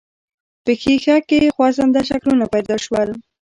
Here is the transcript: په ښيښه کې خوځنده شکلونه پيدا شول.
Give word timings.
په 0.63 0.71
ښيښه 0.81 1.17
کې 1.27 1.53
خوځنده 1.55 2.01
شکلونه 2.09 2.45
پيدا 2.53 2.75
شول. 2.85 3.09